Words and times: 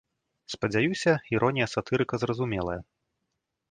Спадзяюся, 0.53 1.13
іронія 1.41 1.69
сатырыка 1.77 2.13
зразумелая. 2.25 2.79